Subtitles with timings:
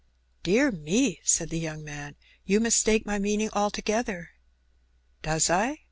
[0.41, 4.31] "Dear me!" said the young man, "you mistake my meaning altogether."
[5.21, 5.77] "Does I?"